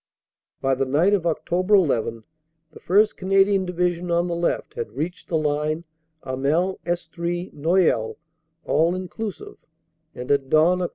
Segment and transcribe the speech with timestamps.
[0.61, 1.51] "By the night of Oct.
[1.51, 2.23] 1 1
[2.71, 5.83] the 1st Canadian Division, on the left, had reached the line
[6.25, 8.15] Hamel Estrees Noyelles
[8.65, 9.57] (all inclu sive),
[10.15, 10.89] and at dawn, Oct.